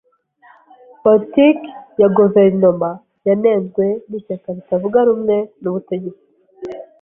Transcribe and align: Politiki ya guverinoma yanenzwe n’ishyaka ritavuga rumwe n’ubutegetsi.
Politiki 1.03 1.69
ya 2.01 2.07
guverinoma 2.17 2.89
yanenzwe 3.27 3.85
n’ishyaka 4.09 4.47
ritavuga 4.57 4.99
rumwe 5.07 5.35
n’ubutegetsi. 5.61 6.25